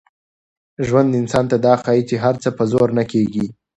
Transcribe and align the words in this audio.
ژوند 0.87 1.09
انسان 1.21 1.45
ته 1.51 1.57
دا 1.65 1.73
ښيي 1.83 2.03
چي 2.09 2.15
هر 2.23 2.35
څه 2.43 2.49
په 2.57 2.63
زور 2.71 2.87
نه 2.97 3.03
کېږي. 3.11 3.45